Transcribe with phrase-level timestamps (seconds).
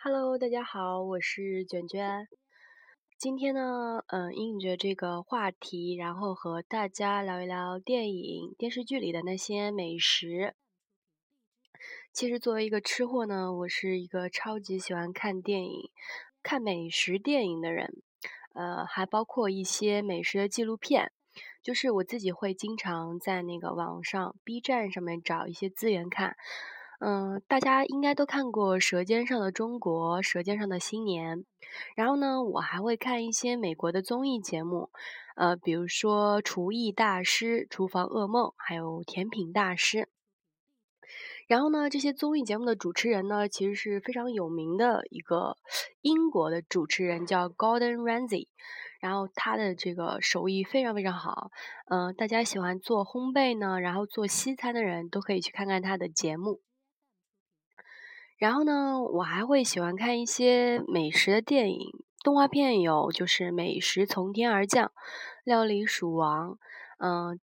[0.00, 2.28] Hello，大家好，我是卷卷。
[3.18, 10.54] 今天呢，嗯，应着这个话题，然后和大家聊一聊电影、电视剧里的那些美食。
[12.12, 15.90] 其实作为一个吃货呢，我是一个超级喜欢看电影、
[16.44, 18.00] 看美食电影的人。
[18.54, 21.10] 呃，还包括一些美食的纪录片，
[21.60, 26.36] 就是我自己会经常在那个网上 B 站上面找一些资源看。
[27.00, 31.38] 嗯，大家应该都看过《舌尖上的中国》《舌尖上的新年》，
[31.94, 34.90] 然后呢，我还会看一些美国的综艺节目，
[35.36, 39.98] 呃，比如说《厨艺大师》《厨房噩梦》，还有《甜品大师》。
[41.46, 45.56] 然后呢，这些综艺节目的主持人呢，其实是非常有名的一个
[46.00, 48.48] 英国的主持人，叫 Gordon Ramsay。
[49.00, 51.52] 然后他的这个手艺非常非常好，
[51.88, 56.60] 嗯，大家喜欢做烘焙呢，然后做西餐的人都可以去看看他的节目。
[58.38, 61.90] 然后呢，我还会喜欢看一些美食的电影、
[62.22, 64.86] 动画片，有就是《美食从天而降》
[65.42, 66.52] 《料理鼠王》，
[66.98, 67.40] 嗯，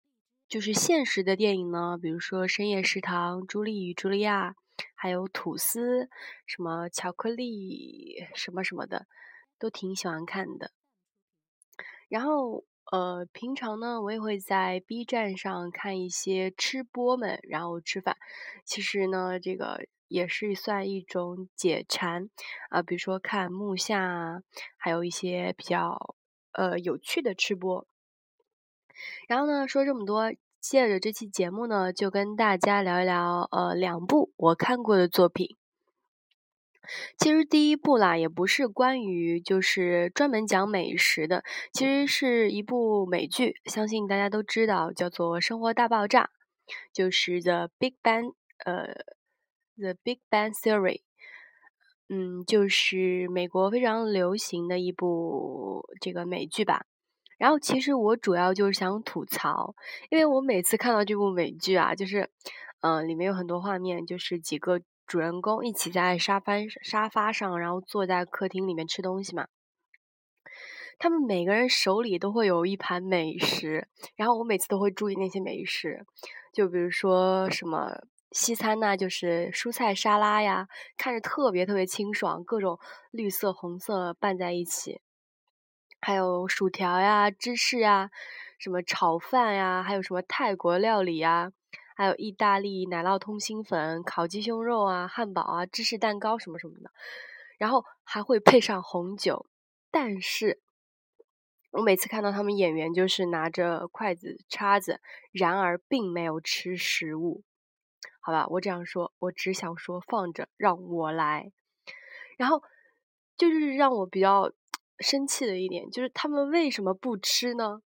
[0.47, 4.51] 就是现实的电影呢，比如说《深夜食堂》《朱莉与茱莉亚》，
[4.93, 6.03] 还有《吐司》
[6.45, 9.07] 什么巧克力什么什么的，
[9.57, 10.69] 都挺喜欢看的。
[12.07, 18.15] 然后，呃，平常呢，我也会在 B 站上看一些吃播们，然后吃饭。
[18.63, 19.87] 其实呢，这个。
[20.07, 22.29] 也是算一种解馋
[22.69, 24.43] 啊，比如说看木下，
[24.77, 26.15] 还有一些比较
[26.51, 27.87] 呃有趣的吃播。
[29.27, 35.57] 然后呢，说这么多，借着这期节目呢，就跟大家聊一聊呃两部我看过的作品。
[37.17, 46.25] 其实第一部啦，也不是关于就是专门讲美食的，其实是一部美剧，相信大家都知道，叫做《生活大爆炸》，
[46.91, 48.25] 就是《The Big Bang》
[48.65, 48.93] 呃。
[49.75, 51.01] The Big Bang Theory，
[52.07, 56.85] 嗯，就是美国非常流行的一部这个美剧吧。
[57.39, 59.73] 然后其实我主要就是想吐槽，
[60.11, 62.29] 因为我每次看到这部美剧啊，就是，
[62.81, 69.47] 嗯，里面有很多画面，就是几个主人公一起在沙发沙发上，然后坐在客厅里面吃东西嘛。
[70.99, 76.05] 他们每个人手里都会有一盘美食，然后我每次都会注意那些美食，
[76.53, 78.03] 就比如说什么。
[78.33, 80.67] 西餐呢，就是蔬菜沙拉呀，
[80.97, 82.79] 看着特别特别清爽，各种
[83.11, 85.01] 绿色、红色拌在一起，
[86.01, 88.09] 还有薯条呀、芝士呀，
[88.57, 91.51] 什么炒饭呀，还有什么泰国料理呀，
[91.95, 96.89] 还有意大利奶酪通心粉、烤鸡胸肉啊、汉堡啊、芝士蛋糕什么什么的，
[97.59, 99.45] 然后还会配上红酒。
[99.91, 100.59] 但是，
[101.69, 104.99] 我每次看到他们演员就是拿着筷子、叉子，
[105.31, 107.43] 然而并没有吃食物。
[108.25, 111.51] 好吧，我这样说，我只想说放着让我来。
[112.37, 112.63] 然后
[113.35, 114.49] 就是让我比较
[114.99, 117.81] 生气的一点，就是他们为什么不吃呢？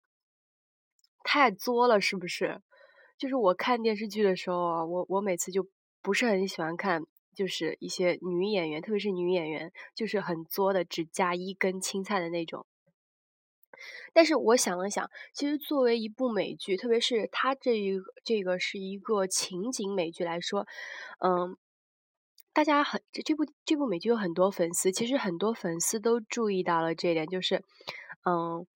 [1.24, 2.60] 太作了，是不是？
[3.16, 5.66] 就是我看电视剧的时候啊，我我每次就
[6.02, 7.02] 不是很喜欢看，
[7.34, 12.66] 就是一些女演员，特别是女演员，就是很作的，只加一根青菜的那种。
[14.16, 20.66] 但是我想了想，其实作为一部美剧，特别是它这一这个是一个情景美剧来说，
[21.20, 21.54] 嗯，
[22.54, 27.62] 大家很这这部这部美剧有很多粉丝，其实很多粉丝都注意到了这一点，就是，
[28.24, 28.66] 嗯，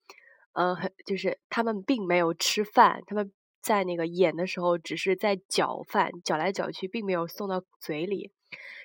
[0.53, 8.31] 呃，很就是他们并没有吃饭，他们在那个演的时候只是在搅饭，搅来搅去，并没有送到嘴里。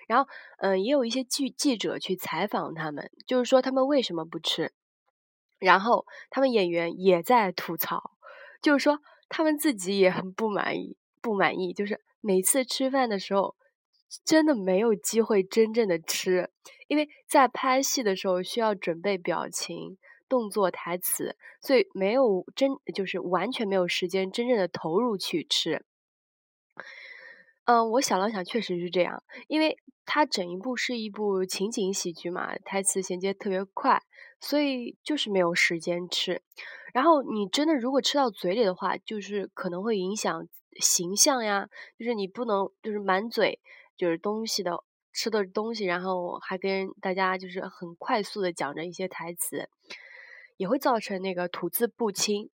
[0.07, 0.29] 然后，
[0.59, 4.71] 嗯，也有一些记记者去采访他们，就是说他们为什么不吃。
[5.59, 8.11] 然后他们演员也在吐槽，
[8.61, 8.99] 就是说
[9.29, 13.55] 他们自己也很不满意，不满意，就是每次吃饭的时候，
[14.23, 16.49] 真的没有机会真正的吃，
[16.87, 19.97] 因为在拍戏的时候需要准备表情、
[20.29, 25.85] 动作、台词，所以没有真就是完全没有时间真正的投入去吃。
[27.65, 34.01] 嗯，我想了想，确实是这样，因为它整一部是一部情景喜剧嘛，台词衔接特别快，
[34.39, 36.43] 所以就是没有时间吃。
[36.93, 40.47] 然后你真的如果吃到嘴里的话，就是可能会影响
[40.79, 41.67] 形象呀，
[41.97, 43.59] 就是你不能就是满嘴
[43.97, 49.67] 就是东西的吃的东西，然后还跟大家就是很快速的讲着一些台词，
[50.55, 52.51] 也会造成那个吐字不清，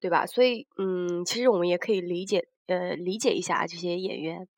[0.00, 0.26] 对吧？
[0.26, 2.48] 所以嗯，其实我们也可以理解。
[2.66, 4.48] 呃，理解一下这些演员，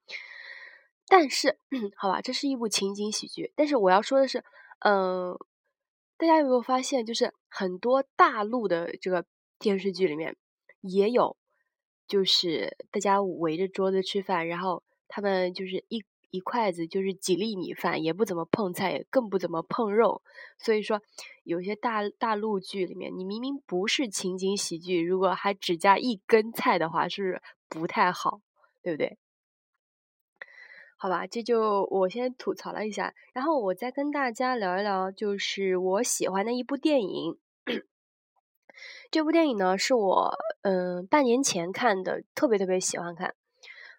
[1.09, 1.59] 但是，
[1.97, 3.53] 好吧，这是一部情景喜剧。
[3.57, 4.45] 但是我要说的是，
[4.81, 5.37] 嗯，
[6.17, 9.25] 大家有没有发现，就是很多大陆的这个
[9.59, 10.37] 电视剧里面
[10.81, 11.37] 也有，
[12.07, 20.23] 就是大家围着桌子吃饭，然后他们就是一一筷子就是几粒米饭，也不怎么碰菜，也更不怎么碰肉。
[20.59, 21.01] 所以说，
[21.45, 27.41] 有些大大陆剧里面，你明明不是情景喜剧，如果还只加一根菜的话，是
[27.81, 28.41] 不太好？
[28.83, 29.19] 对不对？
[30.97, 37.39] 好吧，这就我先吐槽了一下，然后我再跟大家聊一聊，就是我喜欢的一部电影。
[39.11, 43.35] 这部电影呢，是我嗯半年前看的，特别特别喜欢看。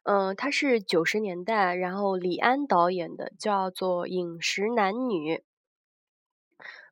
[0.03, 5.37] 嗯，它是九十年代，然后李安导演的，叫做《饮食男女》。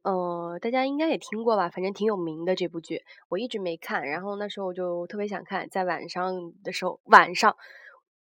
[0.03, 1.69] 呃，大家应该也听过吧？
[1.69, 4.07] 反正挺有名的这部剧，我一直没看。
[4.07, 7.55] 然后那时候我就特别想看，在晚上的时候，晚上。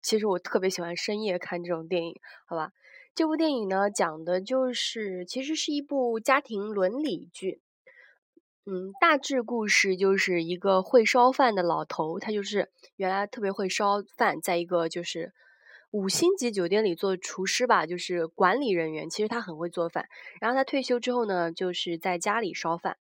[0.02, 2.16] 其实我特别喜欢深夜看这种电影，
[2.46, 2.72] 好吧？
[3.16, 7.62] 这部电影呢，讲的就是其实是一部家庭伦理剧。
[8.66, 15.34] 嗯，大致故事就是一个会烧饭的老头，他就是原来特别会烧饭，在一个就是
[15.92, 19.10] 五星级酒店里做厨师吧，就是管理人员。
[19.10, 20.08] 其实他很会做饭。
[20.40, 22.98] 然后他退休之后呢，就是在家里烧饭，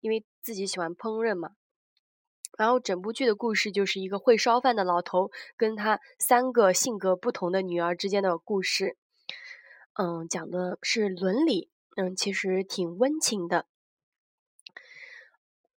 [0.00, 1.52] 因为自己喜欢烹饪嘛。
[2.58, 8.96] 然后整部剧的故事就是一个会烧饭的老头跟他三个性格不同的女儿之间的故事，
[9.94, 13.66] 嗯，讲的是伦理，嗯，其实挺温情的。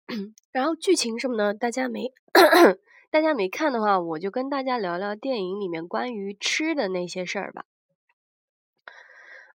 [0.51, 1.53] 然后剧情什么呢？
[1.53, 2.13] 大家没
[3.09, 7.65] 大家没看的话，我就跟大家聊聊电影里面关于吃的那些事儿吧。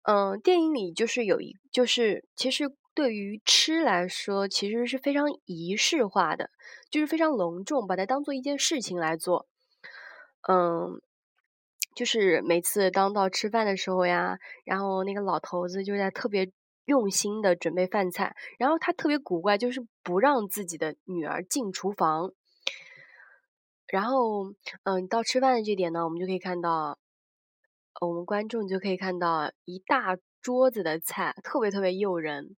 [0.03, 2.75] 嗯，电影里就是有一，就是其实。
[2.93, 6.49] 对于吃来说，其实是非常仪式化的，
[6.89, 9.47] 就是非常隆重，把它当做一件事情来做。
[10.49, 11.01] 嗯，
[11.95, 16.51] 就是每次当到吃饭的时候呀，然后那个老头子就在特别
[16.83, 22.33] 用心的准备饭菜，然后他特别古怪，就是不让自己的女儿进厨房。
[23.91, 24.53] 然后，
[24.83, 26.97] 嗯，到吃饭的这点呢，我们就可以看到，
[27.99, 32.55] 我们观众就可以看到一大桌子的菜，特别特别诱人。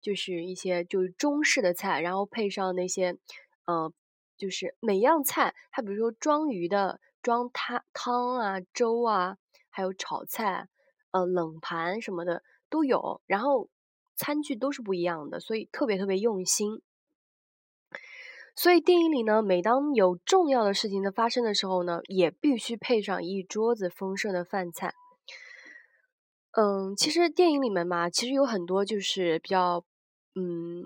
[0.00, 3.18] 就是一些就是中式的菜，然后配上那些，
[3.64, 3.92] 呃，
[4.36, 9.36] 就是每样菜，它比如说装鱼的、装汤汤啊、粥啊，
[9.68, 10.68] 还有炒菜，
[11.10, 13.68] 呃，冷盘什么的都有，然后
[14.14, 16.80] 餐具都是不一样的，所以特别特别用心。
[18.56, 24.94] 所以电影里呢，每当有重要的事情的发生的时候呢，也必须配上一桌子丰盛的饭菜。
[26.50, 29.84] 嗯，其实电影里面嘛，其实有很多就是比较。
[30.38, 30.84] 嗯，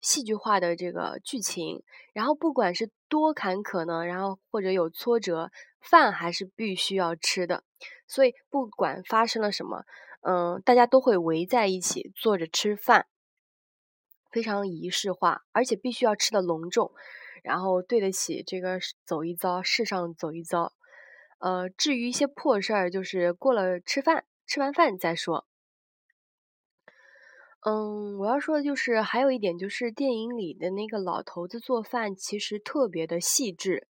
[0.00, 1.82] 戏剧化的这个剧情，
[2.14, 5.50] 然后不管是多坎坷呢，然后或者有挫折，
[5.82, 7.62] 饭还是必须要吃的。
[8.08, 9.84] 所以不管发生了什么，
[10.22, 13.04] 嗯，大家都会围在一起坐着吃饭，
[14.30, 16.92] 非常仪式化，而且必须要吃的隆重，
[17.42, 20.72] 然后对得起这个走一遭，世上走一遭。
[21.38, 25.46] 呃，至于一些破事儿，就是过了吃饭，吃完饭再说。
[27.62, 33.86] 嗯，我要说的就是，还有一点就是电影里的那个老头子做饭其实特别的细致，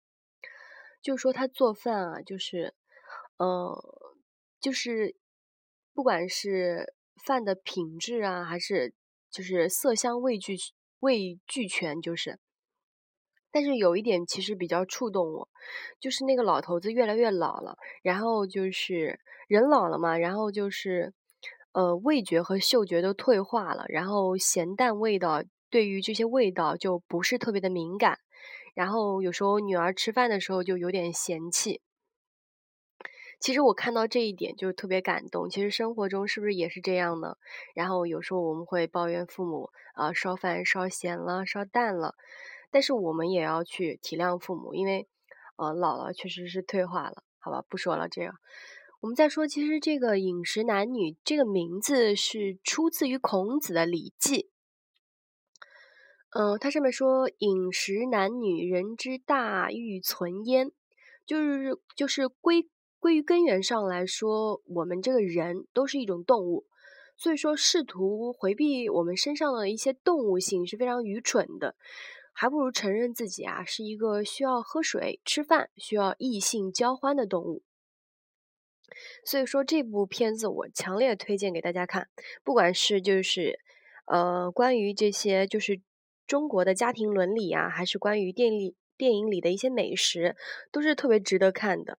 [1.02, 2.74] 就说他做饭啊，就是，
[3.36, 4.12] 呃，
[4.60, 5.16] 就是
[5.92, 6.94] 不管是
[7.24, 8.94] 饭的品质啊，还是
[9.38, 10.56] 就是色香味俱
[10.98, 12.40] 味俱全，就是。
[13.52, 15.48] 但是有一点其实比较触动我，
[16.00, 21.14] 就是那个老头子越来越老了，然后就是人老了嘛，然后就是。
[21.72, 28.18] 呃，味觉和嗅觉都退化了，然后咸淡味道对于这些味道就不是特别的敏感，
[28.74, 31.80] 然后有时候女儿吃饭的时候就有点嫌弃。
[33.40, 35.48] 其实我看到这一点就特别感动。
[35.48, 37.36] 其实生活中是不是也是这样呢？
[37.74, 42.14] 然后有时候我们会抱怨父母啊烧饭烧咸了、烧淡了，
[42.70, 45.06] 但是我们也要去体谅父母，因为
[45.56, 47.22] 呃老了确实是退化了。
[47.38, 48.34] 好吧，不说了这样。
[49.00, 54.42] 我们再说，其实这个饮食男女这个名字是出自于孔子的《礼记》。
[56.30, 60.72] 嗯，它上面说：“饮食男女，人之大欲存焉。”
[61.24, 62.68] 就是就是归
[63.08, 66.66] 归于根源上来说，我们这个人都是一种动物，
[67.16, 71.74] 所以说试图回避我们身上的一些动物性是非常愚蠢的，
[72.34, 77.62] 还不如承认自己啊是一个需要喝水、吃饭、需要异性交欢的动物。
[79.24, 82.10] 所以说这部片子我强烈推荐给大家看，
[82.44, 83.58] 不管是就是，
[84.04, 85.80] 呃，关于这些就是
[86.26, 90.36] 中国的家庭伦理啊，还是关于电影电影里的一些美食，
[90.70, 91.96] 都是特别值得看的。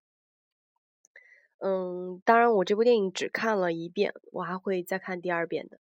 [1.62, 5.78] 嗯，当然我这部电影只看了一遍，我还会再看第二遍的，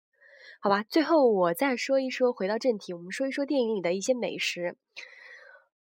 [0.62, 0.84] 好吧？
[0.84, 4.76] 最后我再说一说，回到正题，我们说一说电影里的一些美食。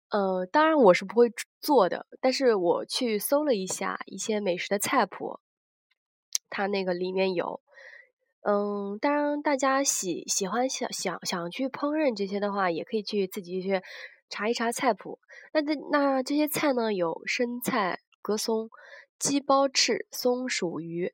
[0.09, 5.39] 呃，当然我是不会做的，但是我去搜了一下一些美食的菜谱，
[6.49, 7.61] 它那个里面有。
[8.43, 13.81] 嗯，当然大家喜喜欢想想想去烹饪这些的话，也可以去自己去
[14.29, 15.19] 查一查菜谱。
[15.53, 18.69] 那这那这些菜呢，有生菜、葛松、
[19.21, 21.13] 鸡包翅、松鼠鱼、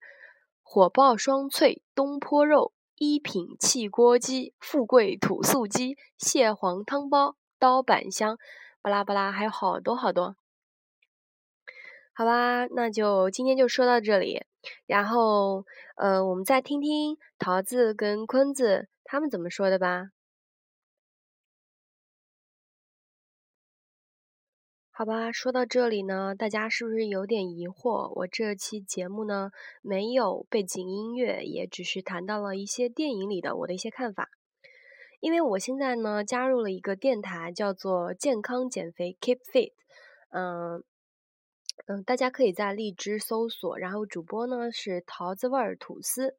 [0.63, 8.37] 火爆双脆、东坡肉、一品汽锅鸡、富贵土素鸡、蟹黄汤包、刀板香，
[8.81, 10.37] 巴拉巴拉，还有好多好多。
[12.13, 14.45] 好吧，那就今天就说到这里，
[14.85, 15.65] 然后，
[15.97, 20.11] 呃，我们再听听桃子跟坤子他们怎么说的吧。
[24.97, 28.11] 好吧，说到这里呢，大家是不是有点疑惑？
[28.15, 29.51] 我这期节目呢，
[29.83, 34.27] 没有背景音乐，也只是谈到了一些电影里的我的一些看法。
[35.19, 39.73] 因为我现在呢，加入了一个电台，叫做健康减肥 Keep Fit，
[40.31, 40.83] 嗯。
[41.85, 46.35] 嗯，大家可以在荔枝搜索，然后主播呢是桃子味儿吐司。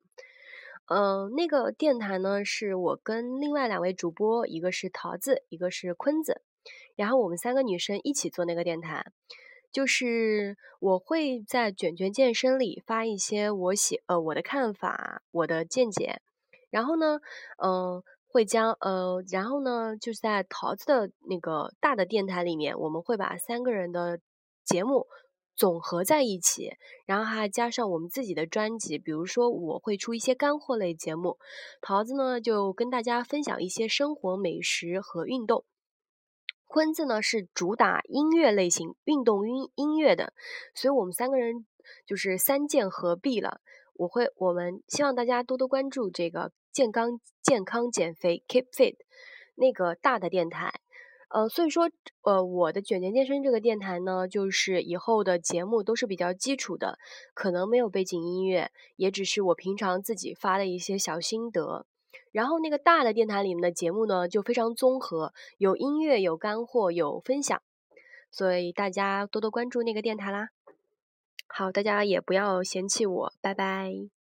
[0.88, 6.42] 嗯，那个电台呢是我跟另外两位主播，一个是桃子，一个是坤子，
[6.96, 9.04] 然后我们三个女生一起做那个电台。
[9.70, 16.20] 就是我会在卷卷健身里发一些我写呃我的看法、我的见解，
[16.70, 17.20] 然后呢，
[17.62, 24.20] 嗯，会将呃，然后呢，就是在桃子的那个大的电台里面，我们会把三个人的
[24.64, 25.06] 节目。
[25.54, 26.70] 总合在一起，
[27.04, 31.36] 然后还加上我们自己的专辑，比如说我会出一些干货类节目，
[31.80, 35.64] 桃子呢就跟大家分享一些生活美食和运动，
[36.68, 40.34] 坤子呢是主打音乐类型运动音音乐的，
[40.74, 41.66] 所以我们三个人
[42.06, 43.60] 就是三剑合璧了。
[43.94, 48.96] 我会我们希望大家多多关注这个健康健康减肥 Keep Fit
[49.56, 50.72] 那个大的电台。
[51.30, 51.90] 呃，所以说，
[52.22, 56.98] 呃，我的卷卷健身这个电台呢，就是以后的节目都是比较基础的，
[57.34, 61.84] 可能没有背景音乐，也只是我平常自己发的一些小心得。
[62.32, 67.60] 然后那个大的电台里面的节目呢，就非常综合，有音乐，有干货，有分享，
[68.30, 70.48] 所以大家多多关注那个电台啦。
[71.46, 74.17] 好，大家也不要嫌弃我，拜拜。